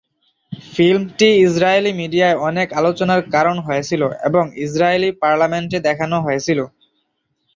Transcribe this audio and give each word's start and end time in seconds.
ফিল্মটি 0.71 1.29
Israeli 1.45 1.91
মিডিয়ায় 2.01 2.37
অনেক 2.49 2.67
আলোচনার 2.79 3.21
কারণ 3.35 3.57
হয়েছিল 3.67 4.01
এবং 4.27 4.43
ইসরায়েলি 4.65 5.09
পার্লামেন্টে 5.21 5.77
দেখানো 5.87 6.17
হয়েছিল। 6.25 6.59